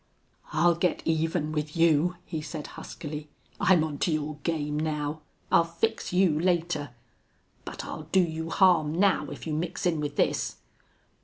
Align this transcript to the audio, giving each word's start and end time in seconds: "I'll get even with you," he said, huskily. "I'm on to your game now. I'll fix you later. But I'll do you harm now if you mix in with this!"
"I'll 0.51 0.73
get 0.73 1.03
even 1.05 1.51
with 1.51 1.77
you," 1.77 2.15
he 2.25 2.41
said, 2.41 2.65
huskily. 2.73 3.29
"I'm 3.59 3.83
on 3.83 3.99
to 3.99 4.11
your 4.11 4.37
game 4.37 4.79
now. 4.79 5.21
I'll 5.51 5.63
fix 5.63 6.11
you 6.11 6.39
later. 6.39 6.89
But 7.65 7.85
I'll 7.85 8.07
do 8.11 8.19
you 8.21 8.49
harm 8.49 8.95
now 8.99 9.27
if 9.27 9.45
you 9.45 9.53
mix 9.53 9.85
in 9.85 9.99
with 9.99 10.15
this!" 10.15 10.55